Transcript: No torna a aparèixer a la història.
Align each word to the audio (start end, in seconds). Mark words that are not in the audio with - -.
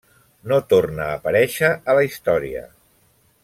No 0.51 0.57
torna 0.73 1.03
a 1.07 1.17
aparèixer 1.19 1.71
a 1.93 1.97
la 1.99 2.07
història. 2.09 2.67